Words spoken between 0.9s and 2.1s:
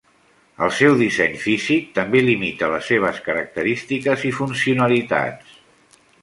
disseny físic